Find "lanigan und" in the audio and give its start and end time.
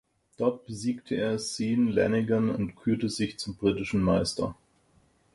1.89-2.75